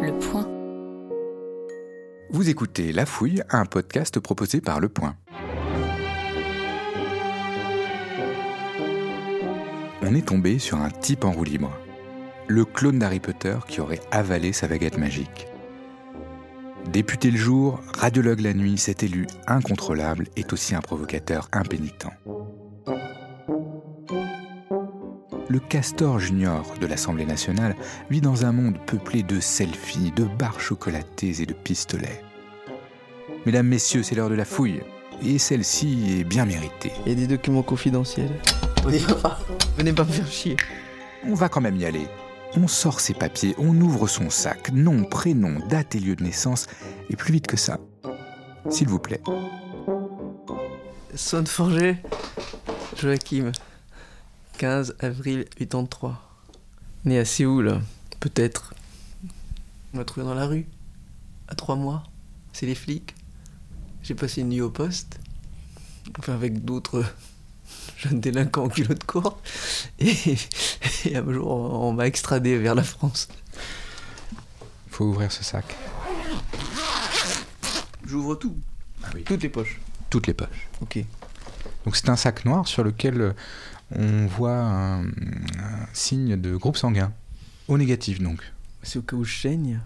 Le 0.00 0.16
Point. 0.18 0.46
Vous 2.30 2.48
écoutez 2.48 2.92
La 2.92 3.04
Fouille, 3.04 3.42
un 3.50 3.64
podcast 3.64 4.20
proposé 4.20 4.60
par 4.60 4.80
Le 4.80 4.88
Point. 4.88 5.16
On 10.02 10.14
est 10.14 10.26
tombé 10.26 10.58
sur 10.58 10.78
un 10.78 10.90
type 10.90 11.24
en 11.24 11.32
roue 11.32 11.44
libre. 11.44 11.76
Le 12.46 12.64
clone 12.64 12.98
d'Harry 13.00 13.20
Potter 13.20 13.56
qui 13.66 13.80
aurait 13.80 14.00
avalé 14.10 14.52
sa 14.52 14.68
baguette 14.68 14.98
magique. 14.98 15.48
Député 16.92 17.30
le 17.30 17.36
jour, 17.36 17.80
radiologue 17.98 18.40
la 18.40 18.54
nuit, 18.54 18.78
cet 18.78 19.02
élu 19.02 19.26
incontrôlable 19.46 20.28
est 20.36 20.52
aussi 20.52 20.74
un 20.74 20.80
provocateur 20.80 21.48
impénitent. 21.52 22.06
Le 25.50 25.60
castor 25.60 26.18
junior 26.18 26.74
de 26.78 26.86
l'Assemblée 26.86 27.24
nationale 27.24 27.74
vit 28.10 28.20
dans 28.20 28.44
un 28.44 28.52
monde 28.52 28.78
peuplé 28.86 29.22
de 29.22 29.40
selfies, 29.40 30.12
de 30.12 30.24
barres 30.24 30.60
chocolatées 30.60 31.40
et 31.40 31.46
de 31.46 31.54
pistolets. 31.54 32.22
Mesdames, 33.46 33.66
Messieurs, 33.66 34.02
c'est 34.02 34.14
l'heure 34.14 34.28
de 34.28 34.34
la 34.34 34.44
fouille. 34.44 34.82
Et 35.22 35.38
celle-ci 35.38 36.18
est 36.20 36.24
bien 36.24 36.44
méritée. 36.44 36.92
Il 37.06 37.12
y 37.12 37.12
a 37.12 37.14
des 37.14 37.26
documents 37.26 37.62
confidentiels. 37.62 38.38
On 38.84 38.90
y 38.90 38.98
va 38.98 39.14
pas. 39.14 39.38
Venez 39.78 39.94
pas 39.94 40.04
me 40.04 40.12
faire 40.12 40.30
chier. 40.30 40.56
On 41.24 41.32
va 41.32 41.48
quand 41.48 41.62
même 41.62 41.76
y 41.76 41.86
aller. 41.86 42.06
On 42.54 42.68
sort 42.68 43.00
ses 43.00 43.14
papiers, 43.14 43.54
on 43.56 43.80
ouvre 43.80 44.06
son 44.06 44.28
sac, 44.28 44.70
nom, 44.72 45.04
prénom, 45.04 45.60
date 45.68 45.94
et 45.94 46.00
lieu 46.00 46.14
de 46.14 46.24
naissance, 46.24 46.66
et 47.08 47.16
plus 47.16 47.32
vite 47.32 47.46
que 47.46 47.56
ça. 47.56 47.78
S'il 48.68 48.88
vous 48.88 48.98
plaît. 48.98 49.22
Sonne 51.14 51.46
forgé. 51.46 51.96
Joachim. 52.96 53.52
15 54.58 54.96
avril 54.98 55.44
83. 55.56 56.20
Né 57.04 57.16
à 57.20 57.24
Séoul, 57.24 57.80
peut-être. 58.18 58.74
On 59.94 59.98
m'a 59.98 60.04
trouvé 60.04 60.26
dans 60.26 60.34
la 60.34 60.46
rue. 60.46 60.66
À 61.46 61.54
trois 61.54 61.76
mois. 61.76 62.02
C'est 62.52 62.66
les 62.66 62.74
flics. 62.74 63.14
J'ai 64.02 64.16
passé 64.16 64.40
une 64.40 64.48
nuit 64.48 64.60
au 64.60 64.68
poste. 64.68 65.20
Enfin, 66.18 66.34
avec 66.34 66.64
d'autres 66.64 67.04
jeunes 67.98 68.20
délinquants 68.20 68.64
en 68.64 68.68
culotte 68.68 69.04
courte. 69.04 69.38
Et, 70.00 70.16
et 71.04 71.16
un 71.16 71.32
jour, 71.32 71.46
on 71.48 71.92
m'a 71.92 72.08
extradé 72.08 72.58
vers 72.58 72.74
la 72.74 72.82
France. 72.82 73.28
Faut 74.90 75.04
ouvrir 75.04 75.30
ce 75.30 75.44
sac. 75.44 75.76
J'ouvre 78.04 78.34
tout. 78.34 78.56
Ah 79.04 79.10
oui. 79.14 79.22
Toutes 79.22 79.42
les 79.44 79.50
poches. 79.50 79.80
Toutes 80.10 80.26
les 80.26 80.34
poches. 80.34 80.68
Ok. 80.80 80.98
Donc 81.84 81.94
c'est 81.94 82.08
un 82.08 82.16
sac 82.16 82.44
noir 82.44 82.66
sur 82.66 82.82
lequel 82.82 83.20
euh, 83.20 83.32
on 83.94 84.26
voit 84.26 84.58
un, 84.58 85.06
un 85.06 85.86
signe 85.92 86.36
de 86.36 86.56
groupe 86.56 86.76
sanguin. 86.76 87.12
Au 87.68 87.78
négatif 87.78 88.20
donc. 88.20 88.42
C'est 88.82 88.98
au 88.98 89.02
cas 89.02 89.16
où 89.16 89.24
je 89.24 89.40
saigne. 89.40 89.80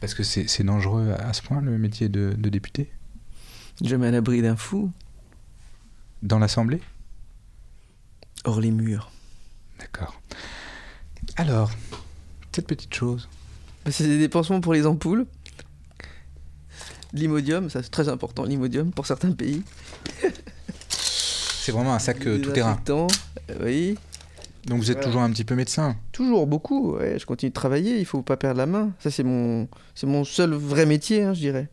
Parce 0.00 0.14
que 0.14 0.22
c'est 0.22 0.48
c'est 0.48 0.64
dangereux 0.64 1.14
à 1.18 1.32
ce 1.32 1.42
point 1.42 1.60
le 1.60 1.76
métier 1.78 2.08
de, 2.08 2.34
de 2.36 2.48
député? 2.48 2.90
Jamais 3.82 4.08
à 4.08 4.10
l'abri 4.10 4.42
d'un 4.42 4.56
fou. 4.56 4.92
Dans 6.22 6.38
l'Assemblée? 6.38 6.80
Hors 8.44 8.60
les 8.60 8.70
murs. 8.70 9.10
D'accord. 9.78 10.20
Alors, 11.36 11.70
cette 12.52 12.66
petite 12.66 12.94
chose. 12.94 13.28
Bah, 13.84 13.92
C'est 13.92 14.06
des 14.06 14.18
dépensements 14.18 14.60
pour 14.60 14.72
les 14.72 14.86
ampoules. 14.86 15.26
L'imodium, 17.12 17.70
ça 17.70 17.82
c'est 17.82 17.88
très 17.90 18.08
important, 18.08 18.44
l'imodium 18.44 18.90
pour 18.92 19.06
certains 19.06 19.32
pays. 19.32 19.62
C'est 21.68 21.72
vraiment 21.72 21.92
un 21.92 21.98
sac 21.98 22.26
euh, 22.26 22.38
tout 22.38 22.50
terrain. 22.52 22.80
euh, 22.88 23.06
oui. 23.62 23.98
Donc 24.64 24.78
vous 24.78 24.90
êtes 24.90 24.96
Voilà. 24.96 25.06
toujours 25.06 25.20
un 25.20 25.30
petit 25.30 25.44
peu 25.44 25.54
médecin. 25.54 25.96
Toujours 26.12 26.46
beaucoup, 26.46 26.94
ouais, 26.94 27.18
je 27.18 27.26
continue 27.26 27.50
de 27.50 27.54
travailler, 27.54 27.98
il 27.98 28.06
faut 28.06 28.22
pas 28.22 28.38
perdre 28.38 28.56
la 28.56 28.64
main. 28.64 28.92
Ça 29.00 29.10
c'est 29.10 29.22
mon, 29.22 29.68
c'est 29.94 30.06
mon 30.06 30.24
seul 30.24 30.54
vrai 30.54 30.86
métier, 30.86 31.24
hein, 31.24 31.34
je 31.34 31.40
dirais. 31.40 31.68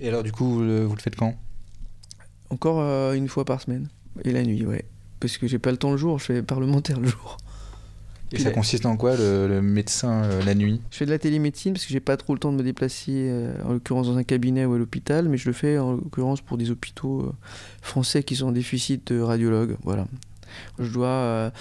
Et 0.00 0.08
alors 0.08 0.22
du 0.22 0.32
coup, 0.32 0.46
vous 0.54 0.60
le, 0.62 0.86
vous 0.86 0.94
le 0.94 1.00
faites 1.02 1.16
quand? 1.16 1.34
Encore 2.48 2.80
euh, 2.80 3.12
une 3.12 3.28
fois 3.28 3.44
par 3.44 3.60
semaine. 3.60 3.88
Et 4.24 4.32
la 4.32 4.42
nuit, 4.42 4.64
ouais. 4.64 4.86
Parce 5.20 5.36
que 5.36 5.46
j'ai 5.46 5.58
pas 5.58 5.70
le 5.70 5.76
temps 5.76 5.90
le 5.90 5.98
jour, 5.98 6.18
je 6.18 6.24
fais 6.24 6.42
parlementaire 6.42 6.98
le 6.98 7.08
jour. 7.08 7.36
Et 8.32 8.38
ça 8.38 8.50
consiste 8.52 8.86
en 8.86 8.96
quoi 8.96 9.16
le, 9.16 9.48
le 9.48 9.60
médecin 9.60 10.22
euh, 10.22 10.42
la 10.44 10.54
nuit? 10.54 10.80
Je 10.90 10.98
fais 10.98 11.06
de 11.06 11.10
la 11.10 11.18
télémédecine 11.18 11.72
parce 11.72 11.84
que 11.84 11.92
j'ai 11.92 12.00
pas 12.00 12.16
trop 12.16 12.32
le 12.32 12.38
temps 12.38 12.52
de 12.52 12.58
me 12.58 12.62
déplacer, 12.62 13.26
euh, 13.28 13.52
en 13.64 13.72
l'occurrence 13.72 14.06
dans 14.06 14.16
un 14.16 14.22
cabinet 14.22 14.64
ou 14.64 14.74
à 14.74 14.78
l'hôpital, 14.78 15.28
mais 15.28 15.36
je 15.36 15.48
le 15.48 15.52
fais 15.52 15.78
en 15.78 15.92
l'occurrence 15.92 16.40
pour 16.40 16.56
des 16.56 16.70
hôpitaux 16.70 17.22
euh, 17.22 17.32
français 17.82 18.22
qui 18.22 18.36
sont 18.36 18.46
en 18.46 18.52
déficit 18.52 19.12
de 19.12 19.20
radiologues. 19.20 19.76
Voilà. 19.82 20.06
Je 20.78 20.92
dois 20.92 21.52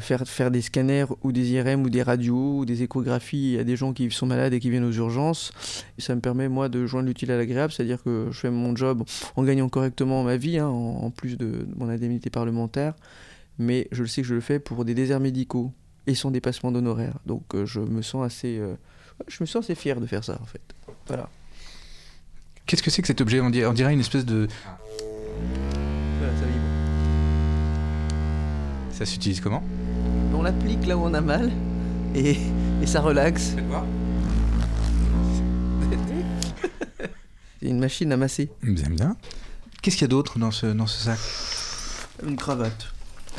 faire, 0.00 0.26
faire 0.26 0.50
des 0.50 0.62
scanners 0.62 1.04
ou 1.22 1.30
des 1.30 1.52
IRM 1.52 1.82
ou 1.82 1.90
des 1.90 2.02
radios 2.02 2.60
ou 2.60 2.64
des 2.64 2.82
échographies 2.82 3.58
à 3.60 3.64
des 3.64 3.76
gens 3.76 3.92
qui 3.92 4.10
sont 4.10 4.26
malades 4.26 4.54
et 4.54 4.60
qui 4.60 4.70
viennent 4.70 4.84
aux 4.84 4.92
urgences. 4.92 5.52
Et 5.98 6.02
ça 6.02 6.14
me 6.14 6.20
permet, 6.20 6.48
moi, 6.48 6.68
de 6.68 6.86
joindre 6.86 7.08
l'utile 7.08 7.30
à 7.30 7.36
l'agréable, 7.36 7.72
c'est-à-dire 7.72 8.02
que 8.02 8.28
je 8.30 8.38
fais 8.38 8.50
mon 8.50 8.74
job 8.74 9.02
en 9.36 9.42
gagnant 9.44 9.68
correctement 9.68 10.22
ma 10.22 10.36
vie, 10.36 10.58
hein, 10.58 10.68
en, 10.68 11.04
en 11.04 11.10
plus 11.10 11.36
de 11.36 11.66
mon 11.76 11.88
indemnité 11.88 12.30
parlementaire. 12.30 12.94
Mais 13.58 13.88
je 13.92 14.02
le 14.02 14.08
sais 14.08 14.22
que 14.22 14.28
je 14.28 14.34
le 14.34 14.40
fais 14.40 14.58
pour 14.58 14.84
des 14.84 14.94
déserts 14.94 15.20
médicaux 15.20 15.72
et 16.06 16.14
sans 16.14 16.30
dépassement 16.30 16.72
d'honoraires. 16.72 17.18
Donc 17.24 17.54
euh, 17.54 17.64
je 17.66 17.80
me 17.80 18.02
sens 18.02 18.24
assez, 18.24 18.58
euh, 18.58 18.74
je 19.28 19.36
me 19.40 19.46
sens 19.46 19.64
assez 19.64 19.74
fier 19.74 20.00
de 20.00 20.06
faire 20.06 20.24
ça 20.24 20.38
en 20.42 20.46
fait. 20.46 20.62
Voilà. 21.06 21.28
Qu'est-ce 22.66 22.82
que 22.82 22.90
c'est 22.90 23.02
que 23.02 23.08
cet 23.08 23.20
objet? 23.20 23.40
On 23.40 23.50
dirait, 23.50 23.66
on 23.66 23.74
dirait 23.74 23.92
une 23.92 24.00
espèce 24.00 24.24
de... 24.24 24.48
Voilà, 26.18 26.36
ça 26.36 26.46
vibre. 26.46 26.64
Ça 28.90 29.06
s'utilise 29.06 29.40
comment? 29.40 29.62
On 30.32 30.42
l'applique 30.42 30.86
là 30.86 30.96
où 30.96 31.00
on 31.00 31.14
a 31.14 31.20
mal 31.20 31.52
et, 32.14 32.36
et 32.82 32.86
ça 32.86 33.00
relaxe. 33.00 33.54
C'est 37.60 37.68
une 37.68 37.78
machine 37.78 38.12
à 38.12 38.16
masser. 38.16 38.50
Bien 38.62 38.90
bien. 38.90 39.16
Qu'est-ce 39.80 39.96
qu'il 39.96 40.04
y 40.04 40.06
a 40.06 40.08
d'autre 40.08 40.38
dans 40.38 40.50
ce, 40.50 40.66
dans 40.66 40.86
ce 40.86 41.04
sac? 41.04 41.18
Une 42.26 42.36
cravate. 42.36 42.93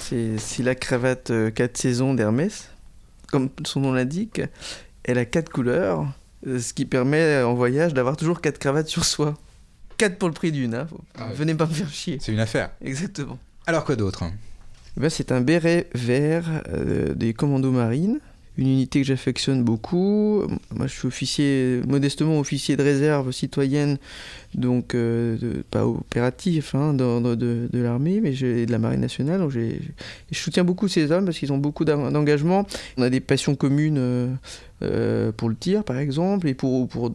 C'est 0.09 0.63
la 0.63 0.75
cravate 0.75 1.31
4 1.53 1.77
saisons 1.77 2.13
d'Hermès. 2.13 2.69
Comme 3.31 3.49
son 3.65 3.79
nom 3.81 3.93
l'indique, 3.93 4.41
elle 5.03 5.17
a 5.17 5.25
4 5.25 5.51
couleurs, 5.51 6.05
euh, 6.47 6.59
ce 6.59 6.73
qui 6.73 6.85
permet 6.85 7.21
euh, 7.21 7.47
en 7.47 7.53
voyage 7.53 7.93
d'avoir 7.93 8.17
toujours 8.17 8.41
4 8.41 8.57
cravates 8.57 8.87
sur 8.87 9.05
soi. 9.05 9.35
4 9.97 10.17
pour 10.17 10.27
le 10.27 10.33
prix 10.33 10.51
d'une, 10.51 10.75
hein. 10.75 10.87
Ah 11.17 11.27
ouais. 11.27 11.33
venez 11.33 11.55
pas 11.55 11.65
me 11.65 11.73
faire 11.73 11.89
chier. 11.89 12.17
C'est 12.21 12.33
une 12.33 12.39
affaire. 12.39 12.71
Exactement. 12.81 13.39
Alors 13.65 13.85
quoi 13.85 13.95
d'autre? 13.95 14.23
Eh 14.97 14.99
ben, 14.99 15.09
c'est 15.09 15.31
un 15.31 15.41
béret 15.41 15.89
vert 15.93 16.63
euh, 16.69 17.13
des 17.13 17.33
commandos 17.33 17.71
marines, 17.71 18.19
une 18.57 18.67
unité 18.67 19.01
que 19.01 19.07
j'affectionne 19.07 19.63
beaucoup. 19.63 20.43
Moi, 20.73 20.87
je 20.87 20.93
suis 20.93 21.07
officier, 21.07 21.81
modestement 21.87 22.39
officier 22.39 22.77
de 22.77 22.83
réserve 22.83 23.31
citoyenne, 23.31 23.97
donc 24.53 24.95
euh, 24.95 25.37
pas 25.71 25.85
opératif 25.85 26.75
hein, 26.75 26.93
de, 26.93 27.35
de 27.35 27.79
l'armée, 27.79 28.21
mais 28.21 28.31
de 28.31 28.71
la 28.71 28.79
marine 28.79 29.01
nationale. 29.01 29.39
Donc 29.39 29.51
je 29.51 29.79
soutiens 30.31 30.63
beaucoup 30.63 30.87
ces 30.87 31.11
hommes 31.11 31.25
parce 31.25 31.37
qu'ils 31.37 31.51
ont 31.51 31.57
beaucoup 31.57 31.85
d'en- 31.85 32.11
d'engagement. 32.11 32.65
On 32.97 33.01
a 33.01 33.09
des 33.09 33.19
passions 33.19 33.55
communes 33.55 33.97
euh, 33.97 34.27
euh, 34.83 35.31
pour 35.31 35.49
le 35.49 35.55
tir, 35.55 35.83
par 35.83 35.97
exemple, 35.97 36.47
et 36.47 36.53
pour, 36.53 36.87
pour, 36.87 37.13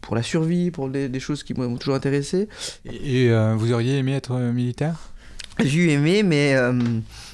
pour 0.00 0.14
la 0.14 0.22
survie, 0.22 0.70
pour 0.70 0.88
des, 0.88 1.20
choses 1.20 1.42
qui 1.42 1.54
m'ont 1.54 1.76
toujours 1.76 1.94
intéressé. 1.94 2.48
Et, 2.84 3.30
vous 3.56 3.72
auriez 3.72 3.98
aimé 3.98 4.14
être 4.14 4.36
militaire? 4.38 5.11
J'ai 5.60 5.78
eu 5.78 5.88
aimé, 5.90 6.22
mais 6.22 6.54
euh, 6.54 6.72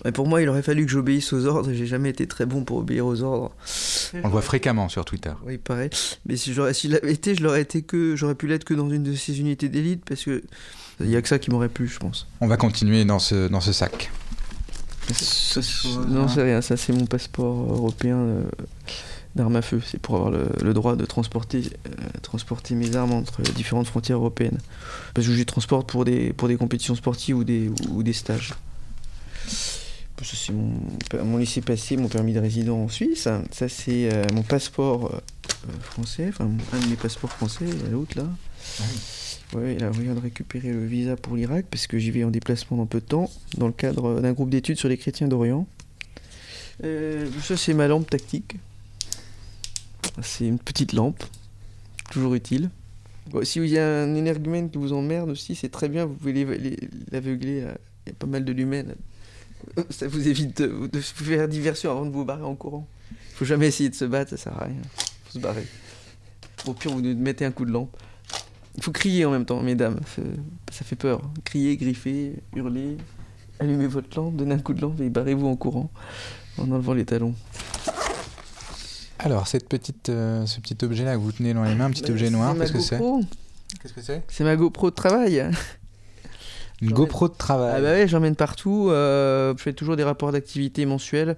mais 0.05 0.13
pour 0.13 0.27
moi, 0.27 0.43
il 0.43 0.49
aurait 0.49 0.63
fallu 0.63 0.85
que 0.85 0.91
j'obéisse 0.91 1.33
aux 1.33 1.47
ordres. 1.47 1.73
J'ai 1.73 1.87
jamais 1.87 2.11
été 2.11 2.27
très 2.27 2.47
bon 2.47 2.65
pour 2.65 2.79
obéir 2.79 3.07
aux 3.07 3.23
ordres. 3.23 3.53
On 4.15 4.27
le 4.27 4.29
voit 4.29 4.43
fréquemment 4.43 4.89
sur 4.89 5.05
Twitter. 5.05 5.33
Oui, 5.47 5.55
il 5.55 5.59
paraît. 5.59 5.91
Mais 6.27 6.37
si 6.37 6.53
j'aurais, 6.53 6.75
s'il 6.75 6.95
avait 6.95 7.13
été, 7.13 7.35
je 7.35 7.43
l'aurais 7.43 7.63
été 7.63 7.83
que, 7.83 8.17
j'aurais 8.17 8.35
pu 8.35 8.47
l'être 8.47 8.65
que 8.65 8.75
dans 8.75 8.91
une 8.91 9.03
de 9.03 9.15
ces 9.15 9.41
unités 9.41 9.69
d'élite, 9.69 10.03
parce 10.05 10.25
que 10.25 10.43
il 11.01 11.11
y 11.11 11.17
a 11.17 11.23
que 11.23 11.29
ça 11.29 11.39
qui 11.39 11.51
m'aurait 11.51 11.69
plu, 11.69 11.87
je 11.87 11.99
pense. 11.99 12.27
On 12.41 12.49
va 12.49 12.57
continuer 12.57 13.05
dans 13.05 13.21
ce, 13.21 13.49
dans 13.49 13.61
ce 13.61 13.73
sac. 13.73 14.11
non, 16.09 16.29
c'est 16.29 16.43
rien. 16.43 16.61
Ça, 16.61 16.77
c'est 16.77 16.93
mon 16.93 17.07
passeport 17.07 17.73
européen 17.73 18.17
euh, 18.17 18.43
d'armes 19.39 19.57
à 19.57 19.63
feu. 19.63 19.81
C'est 19.85 19.99
pour 19.99 20.17
avoir 20.17 20.31
le, 20.31 20.49
le 20.63 20.75
droit 20.75 20.95
de 20.97 21.05
transporter, 21.07 21.63
euh, 21.87 21.91
transporter 22.23 22.75
mes 22.75 22.95
armes 22.95 23.13
entre 23.13 23.43
les 23.43 23.53
différentes 23.53 23.87
frontières 23.87 24.19
européennes. 24.19 24.59
Parce 25.15 25.27
que 25.27 25.33
je 25.33 25.39
les 25.39 25.45
transporte 25.45 25.89
pour 25.89 26.05
des, 26.05 26.33
pour 26.33 26.49
des 26.49 26.57
compétitions 26.57 26.95
sportives 26.95 27.37
ou 27.37 27.45
des, 27.45 27.71
ou 27.91 28.03
des 28.03 28.13
stages. 28.13 28.55
Ça, 29.47 30.35
c'est 30.35 30.53
mon, 30.53 30.73
mon 31.25 31.37
laissez-passer, 31.39 31.97
mon 31.97 32.09
permis 32.09 32.33
de 32.33 32.41
résident 32.41 32.77
en 32.77 32.89
Suisse. 32.89 33.29
Ça, 33.53 33.69
c'est 33.69 34.13
euh, 34.13 34.25
mon 34.35 34.43
passeport 34.43 35.15
euh, 35.15 35.73
français, 35.81 36.27
enfin 36.29 36.51
un 36.73 36.79
de 36.81 36.87
mes 36.87 36.97
passeports 36.97 37.33
français, 37.33 37.67
l'autre 37.91 38.19
là. 38.19 38.25
Ouais, 39.55 39.79
là, 39.79 39.89
on 39.95 39.99
vient 39.99 40.15
de 40.15 40.21
récupérer 40.21 40.73
le 40.73 40.85
visa 40.85 41.17
pour 41.17 41.37
l'Irak 41.37 41.67
parce 41.71 41.87
que 41.87 41.99
j'y 41.99 42.11
vais 42.11 42.25
en 42.25 42.31
déplacement 42.31 42.77
dans 42.77 42.87
peu 42.87 43.01
de 43.01 43.07
temps, 43.07 43.31
dans 43.57 43.69
le 43.69 43.73
cadre 43.73 44.21
d'un 44.21 44.33
groupe 44.33 44.51
d'études 44.51 44.77
sur 44.77 44.89
les 44.89 44.99
chrétiens 44.99 45.29
d'Orient. 45.29 45.67
Euh, 46.85 47.27
ça, 47.43 47.57
c'est 47.57 47.73
ma 47.73 47.87
lampe 47.87 48.11
tactique. 48.11 48.57
C'est 50.23 50.47
une 50.47 50.59
petite 50.59 50.93
lampe, 50.93 51.23
toujours 52.11 52.35
utile. 52.35 52.71
Si 53.43 53.59
il 53.59 53.69
y 53.69 53.79
a 53.79 54.03
un 54.03 54.15
énergumène 54.15 54.71
qui 54.71 54.79
vous 54.79 54.93
emmerde 54.93 55.29
aussi, 55.31 55.55
c'est 55.55 55.69
très 55.69 55.89
bien, 55.89 56.07
vous 56.07 56.15
pouvez 56.15 56.33
l'aveugler. 57.13 57.65
Il 58.07 58.11
y 58.11 58.13
a 58.13 58.15
pas 58.19 58.27
mal 58.27 58.45
de 58.45 58.53
lumens. 58.53 58.95
Ça 59.91 60.09
vous 60.09 60.29
évite 60.29 60.63
de, 60.63 61.01
faire 61.01 61.49
diversion 61.49 61.91
avant 61.91 62.07
de 62.07 62.11
vous 62.11 62.25
barrer 62.25 62.45
en 62.45 62.55
courant. 62.55 62.87
Faut 63.35 63.45
jamais 63.45 63.67
essayer 63.67 63.91
de 63.91 63.95
se 63.95 64.05
battre, 64.05 64.31
ça 64.31 64.37
sert 64.37 64.61
à 64.61 64.65
rien. 64.65 64.83
faut 65.25 65.33
se 65.33 65.39
barrer. 65.39 65.67
Au 66.67 66.75
pire, 66.75 66.91
vous 66.91 67.01
mettez 67.01 67.45
un 67.45 67.53
coup 67.53 67.65
de 67.65 67.71
lampe. 67.71 67.97
Il 68.77 68.83
faut 68.83 68.91
crier 68.91 69.25
en 69.25 69.31
même 69.31 69.45
temps, 69.45 69.63
mesdames. 69.63 70.01
Ça 70.71 70.85
fait 70.85 70.97
peur. 70.97 71.23
Crier, 71.45 71.77
griffer, 71.77 72.35
hurler. 72.57 72.97
Allumez 73.61 73.87
votre 73.87 74.17
lampe, 74.19 74.37
donnez 74.37 74.55
un 74.55 74.59
coup 74.59 74.75
de 74.75 74.81
lampe 74.81 75.01
et 75.01 75.09
barrez-vous 75.09 75.47
en 75.47 75.57
courant 75.57 75.91
en 76.59 76.71
enlevant 76.71 76.95
les 76.95 77.05
talons. 77.05 77.35
Alors, 79.19 79.49
cette 79.49 79.69
petite, 79.69 80.09
euh, 80.11 80.47
ce 80.47 80.61
petit 80.61 80.77
objet-là 80.85 81.15
que 81.15 81.21
vous 81.21 81.33
tenez 81.33 81.53
dans 81.55 81.65
les 81.65 81.75
mains, 81.75 81.87
un 81.87 81.91
petit 81.91 82.03
Bah, 82.03 82.11
objet 82.11 82.31
noir, 82.31 82.55
qu'est-ce 82.57 82.73
que 82.73 82.81
c'est 82.81 82.99
GoPro. 82.99 83.21
Qu'est-ce 83.83 83.93
que 83.93 84.01
c'est 84.01 84.23
C'est 84.29 84.45
ma 84.45 84.57
GoPro 84.57 84.91
de 84.91 84.95
travail. 84.95 85.45
Une 86.81 86.91
GoPro 86.93 87.29
de 87.29 87.35
travail. 87.35 87.75
Ah 87.77 87.81
bah 87.81 87.91
ouais, 87.91 88.07
j'emmène 88.07 88.37
partout. 88.37 88.89
euh, 88.91 89.53
je 89.57 89.63
fais 89.63 89.73
toujours 89.73 89.97
des 89.97 90.05
rapports 90.05 90.31
d'activité 90.31 90.87
mensuels. 90.87 91.37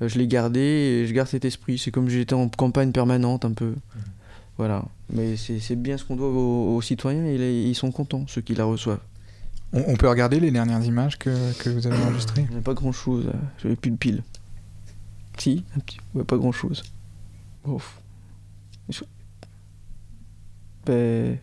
Euh, 0.00 0.08
je 0.08 0.16
l'ai 0.16 0.28
gardé 0.28 0.60
et 0.60 1.06
je 1.08 1.12
garde 1.12 1.28
cet 1.28 1.44
esprit. 1.44 1.76
C'est 1.78 1.90
comme 1.90 2.08
si 2.08 2.14
j'étais 2.14 2.34
en 2.34 2.48
campagne 2.48 2.92
permanente 2.92 3.44
un 3.44 3.50
peu. 3.52 3.74
Voilà. 4.58 4.84
Mais 5.12 5.36
c'est 5.36 5.74
bien 5.74 5.98
ce 5.98 6.04
qu'on 6.04 6.14
doit 6.14 6.28
aux, 6.28 6.76
aux 6.76 6.82
citoyens 6.82 7.24
et 7.26 7.36
les- 7.36 7.62
ils 7.64 7.74
sont 7.74 7.90
contents, 7.90 8.24
ceux 8.28 8.40
qui 8.42 8.54
la 8.54 8.64
reçoivent. 8.64 9.00
On, 9.72 9.82
on 9.88 9.96
peut 9.96 10.08
regarder 10.08 10.38
les 10.38 10.52
dernières 10.52 10.82
images 10.84 11.18
que, 11.18 11.30
que 11.58 11.68
vous 11.68 11.86
avez 11.88 12.00
enregistrées 12.04 12.44
Il 12.48 12.52
n'y 12.52 12.60
a 12.60 12.62
pas 12.62 12.74
grand 12.74 12.92
chose. 12.92 13.26
J'avais 13.60 13.74
plus 13.76 13.90
de 13.90 13.96
piles. 13.96 14.22
Si, 15.36 15.64
un 15.76 15.80
petit. 15.80 15.98
Ouais, 16.14 16.22
pas 16.24 16.36
grand 16.38 16.52
chose. 16.52 16.84
Ouf. 17.66 17.98
Je- 18.88 19.04
Ben. 20.86 21.38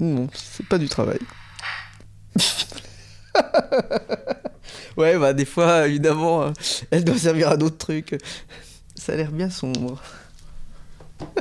Non, 0.00 0.28
c'est 0.34 0.66
pas 0.66 0.78
du 0.78 0.88
travail. 0.88 1.18
ouais, 4.96 5.18
bah 5.18 5.32
des 5.32 5.44
fois, 5.44 5.86
évidemment, 5.86 6.42
euh, 6.44 6.52
elle 6.90 7.04
doit 7.04 7.18
servir 7.18 7.48
à 7.50 7.56
d'autres 7.56 7.78
trucs. 7.78 8.16
Ça 8.94 9.12
a 9.12 9.16
l'air 9.16 9.30
bien 9.32 9.50
sombre. 9.50 10.00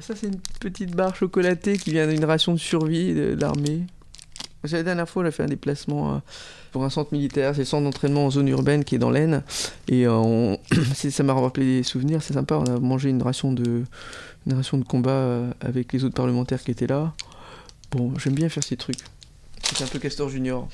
Ça, 0.00 0.14
c'est 0.14 0.28
une 0.28 0.40
petite 0.60 0.94
barre 0.94 1.16
chocolatée 1.16 1.76
qui 1.76 1.90
vient 1.90 2.06
d'une 2.06 2.24
ration 2.24 2.52
de 2.52 2.58
survie 2.58 3.12
de 3.14 3.36
l'armée. 3.38 3.82
La 4.64 4.82
dernière 4.82 5.08
fois, 5.08 5.24
j'ai 5.24 5.30
fait 5.30 5.44
un 5.44 5.46
déplacement 5.48 6.14
euh, 6.14 6.18
pour 6.72 6.84
un 6.84 6.90
centre 6.90 7.12
militaire. 7.12 7.52
C'est 7.54 7.60
le 7.60 7.64
centre 7.64 7.84
d'entraînement 7.84 8.26
en 8.26 8.30
zone 8.30 8.48
urbaine 8.48 8.84
qui 8.84 8.96
est 8.96 8.98
dans 8.98 9.10
l'Aisne. 9.10 9.42
Et 9.86 10.06
euh, 10.06 10.12
on- 10.14 10.58
ça 10.94 11.22
m'a 11.22 11.32
rappelé 11.32 11.78
des 11.78 11.82
souvenirs, 11.84 12.22
c'est 12.22 12.34
sympa. 12.34 12.56
On 12.56 12.64
a 12.66 12.78
mangé 12.80 13.08
une 13.10 13.22
ration 13.22 13.52
de, 13.52 13.84
une 14.46 14.54
ration 14.54 14.76
de 14.78 14.84
combat 14.84 15.10
euh, 15.10 15.50
avec 15.60 15.92
les 15.92 16.02
autres 16.04 16.14
parlementaires 16.16 16.62
qui 16.62 16.70
étaient 16.72 16.86
là. 16.88 17.12
Bon, 17.92 18.12
j'aime 18.18 18.34
bien 18.34 18.48
faire 18.48 18.64
ces 18.64 18.76
trucs. 18.76 18.98
C'est 19.62 19.84
un 19.84 19.86
peu 19.86 19.98
Castor 20.00 20.28
Junior. 20.28 20.68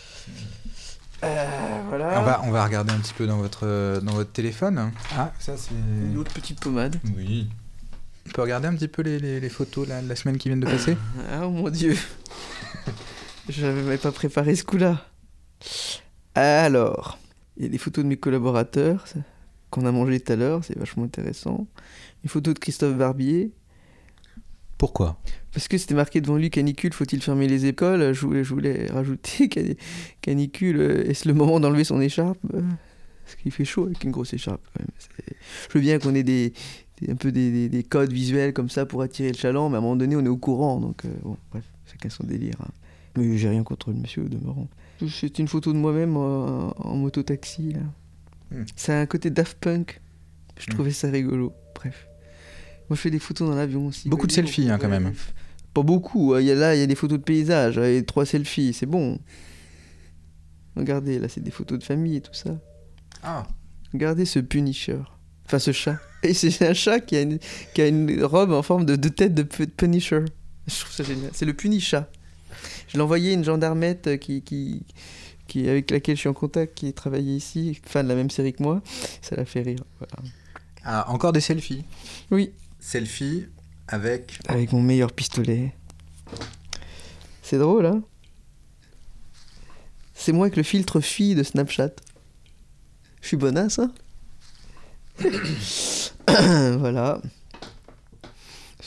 Euh, 1.22 1.46
voilà. 1.88 2.20
on, 2.20 2.24
va, 2.24 2.42
on 2.44 2.50
va 2.50 2.64
regarder 2.64 2.92
un 2.92 2.98
petit 2.98 3.14
peu 3.14 3.26
dans 3.26 3.38
votre, 3.38 4.00
dans 4.02 4.12
votre 4.12 4.32
téléphone. 4.32 4.90
Ah, 5.16 5.32
ça 5.38 5.56
c'est... 5.56 5.70
Une 5.74 6.16
autre 6.18 6.32
petite 6.32 6.58
pommade. 6.60 6.96
Oui. 7.16 7.48
On 8.26 8.30
peut 8.32 8.42
regarder 8.42 8.66
un 8.68 8.74
petit 8.74 8.88
peu 8.88 9.02
les, 9.02 9.18
les- 9.18 9.40
les 9.40 9.48
photos 9.48 9.86
là, 9.88 10.00
de 10.02 10.08
la 10.08 10.16
semaine 10.16 10.38
qui 10.38 10.48
viennent 10.48 10.60
de 10.60 10.66
passer? 10.66 10.96
Ah, 11.30 11.42
oh 11.46 11.50
mon 11.50 11.68
dieu. 11.70 11.96
Je 13.48 13.66
n'avais 13.66 13.98
pas 13.98 14.12
préparé 14.12 14.54
ce 14.56 14.64
coup-là. 14.64 15.04
Alors, 16.34 17.18
il 17.56 17.64
y 17.64 17.66
a 17.66 17.68
des 17.68 17.78
photos 17.78 18.04
de 18.04 18.08
mes 18.08 18.16
collaborateurs 18.16 19.04
qu'on 19.70 19.86
a 19.86 19.92
mangé 19.92 20.20
tout 20.20 20.32
à 20.32 20.36
l'heure, 20.36 20.64
c'est 20.64 20.78
vachement 20.78 21.04
intéressant. 21.04 21.66
Une 22.22 22.30
photo 22.30 22.52
de 22.54 22.58
Christophe 22.58 22.96
Barbier. 22.96 23.52
Pourquoi? 24.78 25.20
Parce 25.52 25.68
que 25.68 25.78
c'était 25.78 25.94
marqué 25.94 26.20
devant 26.20 26.36
lui 26.36 26.50
canicule, 26.50 26.92
faut-il 26.92 27.22
fermer 27.22 27.46
les 27.46 27.66
écoles? 27.66 28.12
Je 28.12 28.20
voulais, 28.26 28.44
je 28.44 28.52
voulais 28.54 28.86
rajouter 28.90 29.48
cani- 29.48 29.76
canicule, 30.20 30.80
euh, 30.80 31.08
est-ce 31.08 31.28
le 31.28 31.34
moment 31.34 31.60
d'enlever 31.60 31.84
son 31.84 32.00
écharpe? 32.00 32.38
Euh, 32.54 32.62
Parce 33.24 33.36
qu'il 33.36 33.52
fait 33.52 33.64
chaud 33.64 33.86
avec 33.86 34.02
une 34.04 34.10
grosse 34.10 34.32
écharpe 34.32 34.62
quand 34.72 34.80
même. 34.80 34.90
Je 35.68 35.74
veux 35.74 35.80
bien 35.80 35.98
qu'on 35.98 36.14
ait 36.14 36.22
des, 36.24 36.52
des- 37.00 37.12
un 37.12 37.16
peu 37.16 37.30
des, 37.30 37.50
des- 37.52 37.68
des 37.68 37.82
codes 37.84 38.12
visuels 38.12 38.52
comme 38.52 38.68
ça 38.68 38.84
pour 38.84 39.00
attirer 39.02 39.30
le 39.30 39.36
chaland, 39.38 39.68
mais 39.70 39.76
à 39.76 39.78
un 39.78 39.82
moment 39.82 39.96
donné 39.96 40.16
on 40.16 40.24
est 40.24 40.28
au 40.28 40.36
courant, 40.36 40.80
donc 40.80 41.04
euh, 41.04 41.08
bon, 41.22 41.36
bref, 41.50 41.64
chacun 41.90 42.10
son 42.10 42.24
délire. 42.24 42.56
hein. 42.60 42.70
Mais 43.16 43.36
j'ai 43.38 43.48
rien 43.48 43.62
contre 43.62 43.90
le 43.90 43.96
monsieur 43.96 44.22
au 44.24 44.28
demeurant. 44.28 44.68
C'est 45.08 45.38
une 45.38 45.48
photo 45.48 45.72
de 45.72 45.78
moi-même 45.78 46.16
euh, 46.16 46.70
en 46.76 46.96
moto-taxi. 46.96 47.74
Hmm. 48.50 48.62
C'est 48.76 48.92
un 48.92 49.06
côté 49.06 49.30
Daft 49.30 49.58
Punk. 49.60 50.00
Je 50.58 50.66
Hmm. 50.70 50.74
trouvais 50.74 50.90
ça 50.92 51.10
rigolo. 51.10 51.52
Bref. 51.74 52.06
Moi 52.88 52.96
je 52.96 53.00
fais 53.00 53.10
des 53.10 53.18
photos 53.18 53.48
dans 53.48 53.54
l'avion 53.56 53.86
aussi. 53.86 54.08
Beaucoup 54.08 54.26
de 54.26 54.32
selfies, 54.32 54.68
hein, 54.70 54.78
quand 54.78 54.88
même. 54.88 55.12
Pas 55.72 55.82
beaucoup. 55.82 56.34
hein. 56.34 56.40
Il 56.40 56.46
y 56.46 56.50
a 56.50 56.54
là, 56.54 56.74
il 56.74 56.80
y 56.80 56.82
a 56.82 56.86
des 56.86 56.94
photos 56.94 57.18
de 57.18 57.24
paysages 57.24 57.78
hein, 57.78 57.84
et 57.84 58.04
trois 58.04 58.26
selfies, 58.26 58.72
c'est 58.72 58.86
bon. 58.86 59.18
Regardez, 60.76 61.18
là, 61.18 61.28
c'est 61.28 61.40
des 61.42 61.50
photos 61.50 61.78
de 61.78 61.84
famille 61.84 62.16
et 62.16 62.20
tout 62.20 62.34
ça. 62.34 62.58
Ah 63.22 63.46
Regardez 63.92 64.24
ce 64.24 64.38
Punisher. 64.40 64.98
Enfin, 65.46 65.58
ce 65.58 65.72
chat. 65.72 65.98
Et 66.22 66.34
c'est 66.34 66.66
un 66.66 66.74
chat 66.74 67.00
qui 67.00 67.16
a 67.16 67.20
une, 67.22 67.38
qui 67.74 67.82
a 67.82 67.86
une 67.86 68.24
robe 68.24 68.50
en 68.52 68.62
forme 68.62 68.84
de, 68.84 68.96
de 68.96 69.08
tête 69.08 69.34
de 69.34 69.42
pu- 69.42 69.66
Punisher. 69.68 70.24
Je 70.66 70.80
trouve 70.80 70.92
ça 70.92 71.04
génial. 71.04 71.30
C'est 71.32 71.44
le 71.44 71.52
Punisha. 71.54 72.08
Je 72.94 72.98
l'ai 73.00 73.02
envoyé 73.02 73.30
à 73.30 73.32
une 73.34 73.42
gendarmette 73.42 74.06
euh, 74.06 74.16
qui, 74.16 74.40
qui, 74.42 74.84
qui, 75.48 75.68
avec 75.68 75.90
laquelle 75.90 76.14
je 76.14 76.20
suis 76.20 76.28
en 76.28 76.32
contact, 76.32 76.76
qui 76.76 76.92
travaillait 76.92 77.34
ici, 77.34 77.80
fan 77.84 78.04
de 78.04 78.08
la 78.08 78.14
même 78.14 78.30
série 78.30 78.52
que 78.52 78.62
moi. 78.62 78.82
Ça 79.20 79.34
l'a 79.34 79.44
fait 79.44 79.62
rire. 79.62 79.80
Voilà. 79.98 80.14
Ah, 80.84 81.10
encore 81.10 81.32
des 81.32 81.40
selfies 81.40 81.82
Oui, 82.30 82.52
Selfie 82.78 83.46
avec... 83.88 84.38
avec 84.46 84.70
mon 84.70 84.80
meilleur 84.80 85.10
pistolet. 85.10 85.74
C'est 87.42 87.58
drôle, 87.58 87.86
hein 87.86 88.04
C'est 90.14 90.30
moi 90.30 90.46
avec 90.46 90.56
le 90.56 90.62
filtre 90.62 91.00
fille 91.00 91.34
de 91.34 91.42
Snapchat. 91.42 91.90
Je 93.22 93.26
suis 93.26 93.36
bonasse, 93.36 93.80
hein 93.80 93.92
Voilà. 96.78 97.20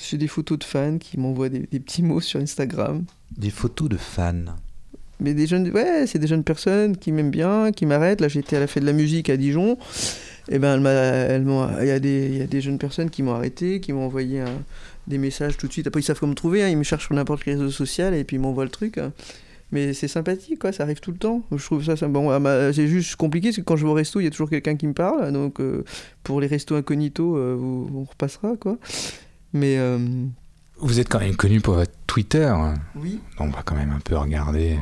J'ai 0.01 0.18
des 0.18 0.30
photos 0.30 0.59
de 0.59 0.63
fans 0.63 0.98
qui 0.98 1.19
m'envoient 1.19 1.50
des, 1.50 1.68
des 1.68 1.81
petits 1.81 2.04
mots 2.04 2.21
sur 2.21 2.39
Instagram. 2.39 3.04
Des 3.35 3.50
photos 3.50 3.89
de 3.89 3.97
fans. 3.97 4.56
Mais 5.19 5.33
des 5.33 5.47
jeunes, 5.47 5.69
ouais, 5.71 6.06
c'est 6.06 6.19
des 6.19 6.27
jeunes 6.27 6.44
personnes 6.44 6.95
qui 6.95 7.12
m'aiment 7.12 7.31
bien, 7.31 7.71
qui 7.71 7.85
m'arrêtent. 7.88 8.21
Là, 8.21 8.27
j'étais 8.27 8.56
à 8.56 8.59
la 8.59 8.68
fête 8.68 8.83
de 8.83 8.88
la 8.88 8.94
musique 8.94 9.29
à 9.29 9.38
Dijon. 9.38 9.77
Et 10.50 10.59
ben, 10.59 10.75
elle 10.75 11.44
m'a- 11.44 11.81
il 11.83 11.88
y, 11.88 11.91
a 11.91 12.00
des- 12.00 12.38
y 12.38 12.41
a 12.41 12.47
des 12.47 12.62
jeunes 12.62 12.77
personnes 12.77 13.09
qui 13.09 13.24
m'ont 13.24 13.33
arrêté, 13.33 13.79
qui 13.81 13.94
m'ont 13.94 14.06
envoyé 14.06 14.44
des 15.07 15.18
messages 15.18 15.57
tout 15.57 15.68
de 15.68 15.74
suite. 15.74 15.88
Après, 15.88 16.00
ils 16.01 16.03
savent 16.03 16.19
comment 16.19 16.29
me 16.31 16.35
trouver. 16.35 16.63
hein. 16.63 16.69
Ils 16.69 16.77
me 16.77 16.83
cherchent 16.83 17.06
sur 17.07 17.15
n'importe 17.15 17.44
quel 17.44 17.57
réseau 17.57 17.71
social 17.71 18.13
et 18.13 18.24
puis 18.24 18.38
ils 18.38 18.39
m'envoient 18.39 18.63
le 18.63 18.69
truc. 18.69 18.97
hein. 19.00 19.12
Mais 19.73 19.94
c'est 19.94 20.07
sympathique, 20.07 20.59
quoi. 20.59 20.71
Ça 20.71 20.83
arrive 20.83 21.01
tout 21.01 21.12
le 21.12 21.18
temps. 21.18 21.41
Je 21.51 21.63
trouve 21.65 21.83
ça, 21.83 21.97
ça 21.97 22.07
bon. 22.07 22.30
C'est 22.73 22.88
juste 22.88 23.15
compliqué 23.18 23.50
parce 23.50 23.57
que 23.57 23.62
quand 23.63 23.75
je 23.75 23.83
vais 23.85 23.91
au 23.91 23.95
resto, 23.95 24.21
il 24.21 24.23
y 24.23 24.27
a 24.27 24.30
toujours 24.31 24.50
quelqu'un 24.50 24.75
qui 24.77 24.88
me 24.88 24.94
parle. 24.94 25.33
Donc, 25.33 25.59
euh, 25.59 25.83
pour 26.23 26.39
les 26.39 26.47
restos 26.47 26.75
incognito, 26.75 27.35
euh, 27.35 27.57
on 27.57 28.03
repassera, 28.03 28.56
quoi. 28.56 28.77
Mais 29.51 29.78
euh, 29.80 29.97
Vous 30.80 31.00
êtes 31.00 31.10
quand 31.10 31.19
même 31.19 31.36
connu 31.36 31.60
pour 31.60 31.74
votre 31.76 31.92
Twitter. 32.06 32.54
oui, 32.96 33.19
On 33.40 33.50
va 33.50 33.64
quand 33.64 33.76
même 33.76 33.92
un 33.92 34.00
peu 34.00 34.16
regarder 34.16 34.74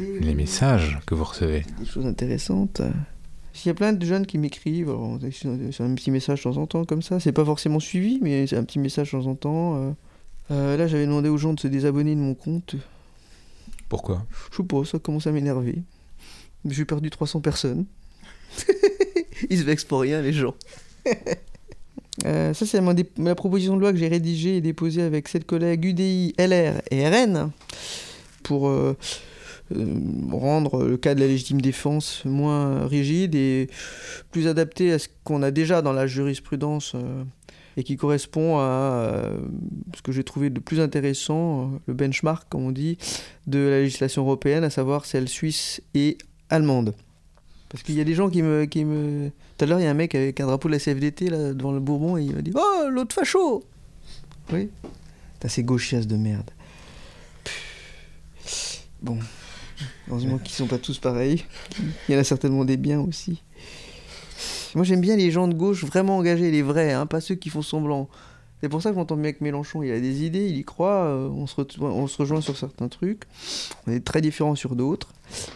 euh, 0.00 0.18
les 0.20 0.34
messages 0.34 0.98
que 1.06 1.14
vous 1.14 1.24
recevez. 1.24 1.64
des 1.78 1.84
choses 1.86 2.06
intéressantes. 2.06 2.80
Il 3.64 3.68
y 3.68 3.70
a 3.70 3.74
plein 3.74 3.92
de 3.92 4.04
jeunes 4.04 4.26
qui 4.26 4.36
m'écrivent, 4.38 4.92
c'est 5.30 5.82
un 5.82 5.94
petit 5.94 6.10
message 6.10 6.38
de 6.40 6.42
temps 6.44 6.56
en 6.56 6.66
temps 6.66 6.84
comme 6.84 7.02
ça, 7.02 7.20
c'est 7.20 7.30
pas 7.32 7.44
forcément 7.44 7.78
suivi, 7.78 8.18
mais 8.20 8.46
c'est 8.48 8.56
un 8.56 8.64
petit 8.64 8.80
message 8.80 9.12
de 9.12 9.18
temps 9.18 9.26
en 9.26 9.34
temps. 9.36 9.76
euh. 9.76 9.92
Euh, 10.50 10.76
là, 10.76 10.86
j'avais 10.88 11.06
demandé 11.06 11.28
aux 11.28 11.36
gens 11.38 11.52
de 11.54 11.60
se 11.60 11.68
désabonner 11.68 12.14
de 12.14 12.20
mon 12.20 12.34
compte. 12.34 12.74
Pourquoi? 13.88 14.26
Je 14.50 14.56
sais 14.56 14.62
pas, 14.64 14.84
ça 14.84 14.98
commence 14.98 15.26
à 15.26 15.32
m'énerver. 15.32 15.82
J'ai 16.68 16.84
perdu 16.84 17.10
300 17.10 17.40
personnes. 17.40 17.84
Ils 19.50 19.58
se 19.58 19.64
vexent 19.64 19.84
pour 19.84 20.00
rien, 20.00 20.20
les 20.20 20.32
gens. 20.32 20.54
Euh, 22.24 22.54
ça, 22.54 22.64
c'est 22.66 22.80
ma, 22.80 23.34
proposition 23.34 23.76
de 23.76 23.80
loi 23.80 23.92
que 23.92 23.98
j'ai 23.98 24.08
rédigée 24.08 24.56
et 24.56 24.60
déposée 24.60 25.02
avec 25.02 25.28
sept 25.28 25.44
collègues 25.44 25.84
UDI, 25.84 26.34
LR 26.38 26.80
et 26.90 27.08
RN 27.08 27.50
pour 28.42 28.68
euh, 28.68 28.96
euh, 29.74 29.86
rendre 30.30 30.84
le 30.84 30.96
cas 30.96 31.14
de 31.14 31.20
la 31.20 31.26
légitime 31.26 31.60
défense 31.60 32.24
moins 32.24 32.86
rigide 32.86 33.34
et 33.34 33.68
plus 34.30 34.46
adapté 34.46 34.92
à 34.92 34.98
ce 34.98 35.08
qu'on 35.24 35.42
a 35.42 35.50
déjà 35.50 35.82
dans 35.82 35.92
la 35.92 36.06
jurisprudence 36.06 36.94
et 37.76 37.82
qui 37.82 37.96
correspond 37.96 38.58
à 38.58 39.30
ce 39.96 40.02
que 40.02 40.12
j'ai 40.12 40.22
trouvé 40.22 40.50
de 40.50 40.60
plus 40.60 40.78
intéressant, 40.78 41.72
le 41.86 41.94
benchmark, 41.94 42.46
comme 42.48 42.66
on 42.66 42.70
dit, 42.70 42.98
de 43.48 43.58
la 43.58 43.80
législation 43.80 44.22
européenne, 44.22 44.62
à 44.62 44.70
savoir 44.70 45.06
celle 45.06 45.28
suisse 45.28 45.82
et 45.94 46.16
allemande. 46.50 46.94
Parce 47.74 47.82
qu'il 47.82 47.96
y 47.96 48.00
a 48.00 48.04
des 48.04 48.14
gens 48.14 48.30
qui 48.30 48.40
me, 48.40 48.66
qui 48.66 48.84
me... 48.84 49.32
Tout 49.58 49.64
à 49.64 49.66
l'heure, 49.66 49.80
il 49.80 49.82
y 49.82 49.86
a 49.88 49.90
un 49.90 49.94
mec 49.94 50.14
avec 50.14 50.38
un 50.38 50.46
drapeau 50.46 50.68
de 50.68 50.74
la 50.74 50.78
CFDT 50.78 51.28
là, 51.28 51.52
devant 51.52 51.72
le 51.72 51.80
Bourbon 51.80 52.16
et 52.16 52.22
il 52.22 52.32
m'a 52.32 52.40
dit 52.40 52.52
Oh, 52.54 52.88
l'autre 52.88 53.12
facho 53.12 53.64
Oui. 54.52 54.70
T'as 55.40 55.48
ces 55.48 55.64
gauchias 55.64 56.02
de 56.02 56.14
merde. 56.14 56.52
Bon. 59.02 59.18
Heureusement 60.08 60.38
qu'ils 60.38 60.54
sont 60.54 60.68
pas 60.68 60.78
tous 60.78 61.00
pareils. 61.00 61.44
Il 62.08 62.14
y 62.14 62.16
en 62.16 62.20
a 62.20 62.22
certainement 62.22 62.64
des 62.64 62.76
biens 62.76 63.00
aussi. 63.00 63.42
Moi, 64.76 64.84
j'aime 64.84 65.00
bien 65.00 65.16
les 65.16 65.32
gens 65.32 65.48
de 65.48 65.54
gauche 65.54 65.82
vraiment 65.82 66.16
engagés, 66.18 66.52
les 66.52 66.62
vrais, 66.62 66.92
hein, 66.92 67.06
pas 67.06 67.20
ceux 67.20 67.34
qui 67.34 67.50
font 67.50 67.62
semblant. 67.62 68.08
C'est 68.60 68.68
pour 68.68 68.82
ça 68.82 68.90
que 68.90 68.94
j'entends 68.94 69.16
bien 69.16 69.24
avec 69.24 69.40
Mélenchon, 69.40 69.82
il 69.82 69.90
a 69.90 69.98
des 69.98 70.22
idées, 70.22 70.46
il 70.46 70.56
y 70.58 70.64
croit, 70.64 71.06
euh, 71.06 71.28
on, 71.28 71.48
se 71.48 71.60
on 71.80 72.06
se 72.06 72.18
rejoint 72.18 72.40
sur 72.40 72.56
certains 72.56 72.86
trucs, 72.86 73.24
on 73.88 73.90
est 73.90 74.04
très 74.04 74.20
différents 74.20 74.54
sur 74.54 74.76
d'autres, 74.76 75.12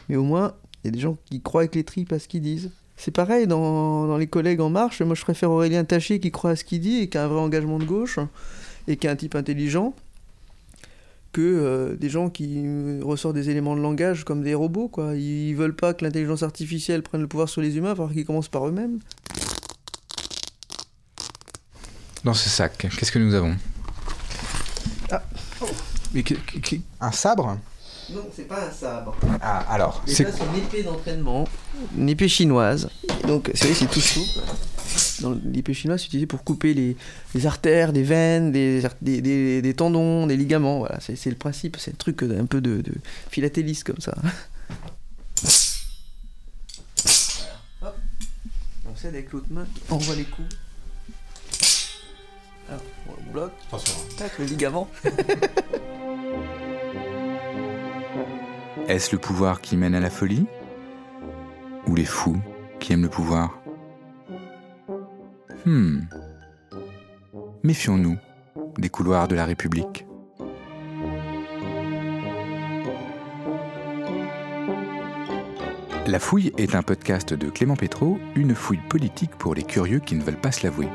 mais 0.08 0.16
au 0.16 0.24
moins, 0.24 0.54
il 0.82 0.86
y 0.86 0.88
a 0.88 0.90
des 0.90 1.00
gens 1.00 1.16
qui 1.26 1.40
croient 1.40 1.62
avec 1.62 1.74
les 1.74 1.84
tripes 1.84 2.12
à 2.12 2.18
ce 2.18 2.28
qu'ils 2.28 2.42
disent. 2.42 2.70
C'est 2.96 3.12
pareil 3.12 3.46
dans, 3.46 4.16
les 4.16 4.26
collègues 4.26 4.60
En 4.60 4.70
Marche. 4.70 5.02
Moi, 5.02 5.14
je 5.14 5.22
préfère 5.22 5.50
Aurélien 5.50 5.84
Taché 5.84 6.18
qui 6.18 6.30
croit 6.30 6.50
à 6.50 6.56
ce 6.56 6.64
qu'il 6.64 6.80
dit 6.80 6.98
et 6.98 7.08
qui 7.08 7.16
a 7.16 7.24
un 7.24 7.28
vrai 7.28 7.40
engagement 7.40 7.78
de 7.78 7.84
gauche 7.84 8.18
et 8.88 8.96
qui 8.96 9.06
est 9.06 9.10
un 9.10 9.16
type 9.16 9.36
intelligent 9.36 9.94
que 11.32 11.42
euh, 11.42 11.96
des 11.96 12.08
gens 12.08 12.30
qui 12.30 12.64
ressortent 13.02 13.34
des 13.34 13.50
éléments 13.50 13.76
de 13.76 13.82
langage 13.82 14.24
comme 14.24 14.42
des 14.42 14.54
robots. 14.54 14.88
Quoi. 14.88 15.14
Ils 15.14 15.54
veulent 15.54 15.76
pas 15.76 15.94
que 15.94 16.04
l'intelligence 16.04 16.42
artificielle 16.42 17.02
prenne 17.02 17.20
le 17.20 17.28
pouvoir 17.28 17.48
sur 17.48 17.60
les 17.60 17.76
humains, 17.76 17.92
alors 17.92 18.10
qu'ils 18.12 18.24
commencent 18.24 18.48
par 18.48 18.66
eux-mêmes. 18.66 18.98
Dans 22.24 22.34
ce 22.34 22.48
sac, 22.48 22.76
qu'est-ce 22.78 23.12
que 23.12 23.18
nous 23.18 23.34
avons? 23.34 23.54
Ah 25.10 25.22
Un 27.00 27.12
sabre? 27.12 27.58
Non, 28.10 28.26
c'est 28.34 28.48
pas 28.48 28.66
un 28.66 28.70
sabre. 28.70 29.16
Ah, 29.40 29.64
alors 29.68 30.02
C'est 30.06 30.24
une 30.24 30.56
épée 30.56 30.82
d'entraînement, 30.82 31.46
une 31.96 32.08
épée 32.08 32.28
chinoise. 32.28 32.88
Donc, 33.26 33.50
c'est 33.54 33.86
tout 33.88 34.00
souple 34.00 34.40
dans 35.20 35.36
l'épée 35.44 35.74
chinoise, 35.74 36.00
c'est 36.00 36.06
utilisé 36.06 36.26
pour 36.26 36.44
couper 36.44 36.74
les, 36.74 36.96
les, 37.34 37.46
artères, 37.46 37.92
des 37.92 38.02
veines, 38.02 38.52
des, 38.52 38.82
des, 39.02 39.62
des, 39.62 39.74
tendons, 39.74 40.26
des 40.26 40.36
ligaments. 40.36 40.78
Voilà, 40.78 40.98
c'est 41.00 41.30
le 41.30 41.36
principe, 41.36 41.76
c'est 41.78 41.92
le 41.92 41.96
truc 41.96 42.22
un 42.22 42.46
peu 42.46 42.60
de, 42.60 42.80
de 42.80 42.92
philatéliste 43.30 43.84
comme 43.84 44.00
ça. 44.00 44.14
Hop. 47.82 47.96
On 48.90 48.96
cède 48.96 49.14
avec 49.14 49.32
l'autre 49.32 49.46
main, 49.50 49.66
on 49.90 49.94
envoie 49.96 50.14
les 50.14 50.24
coups. 50.24 50.48
Alors, 52.68 52.82
on 53.08 53.32
bloque. 53.32 53.52
Attention. 53.68 53.94
Tac, 54.16 54.38
le 54.38 54.44
ligament. 54.44 54.88
Est-ce 58.88 59.12
le 59.12 59.18
pouvoir 59.18 59.60
qui 59.60 59.76
mène 59.76 59.94
à 59.94 60.00
la 60.00 60.08
folie 60.08 60.46
Ou 61.86 61.94
les 61.94 62.06
fous 62.06 62.40
qui 62.80 62.94
aiment 62.94 63.02
le 63.02 63.10
pouvoir? 63.10 63.60
Hmm. 65.66 66.00
Méfions-nous 67.62 68.16
des 68.78 68.88
couloirs 68.88 69.28
de 69.28 69.34
la 69.34 69.44
République. 69.44 70.06
La 76.06 76.18
fouille 76.18 76.54
est 76.56 76.74
un 76.74 76.82
podcast 76.82 77.34
de 77.34 77.50
Clément 77.50 77.76
Pétraud, 77.76 78.18
une 78.36 78.54
fouille 78.54 78.80
politique 78.88 79.32
pour 79.32 79.54
les 79.54 79.64
curieux 79.64 79.98
qui 79.98 80.14
ne 80.14 80.22
veulent 80.22 80.40
pas 80.40 80.52
se 80.52 80.62
l'avouer. 80.62 80.88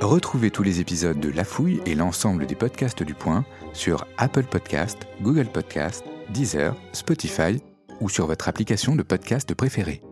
Retrouvez 0.00 0.50
tous 0.50 0.62
les 0.62 0.80
épisodes 0.80 1.18
de 1.18 1.30
La 1.30 1.44
Fouille 1.44 1.80
et 1.86 1.94
l'ensemble 1.94 2.46
des 2.46 2.54
podcasts 2.54 3.02
du 3.02 3.14
Point 3.14 3.44
sur 3.72 4.06
Apple 4.18 4.44
Podcast, 4.44 4.98
Google 5.22 5.46
Podcast, 5.46 6.04
Deezer, 6.30 6.74
Spotify 6.92 7.62
ou 8.00 8.08
sur 8.08 8.26
votre 8.26 8.48
application 8.48 8.96
de 8.96 9.02
podcast 9.02 9.54
préférée. 9.54 10.02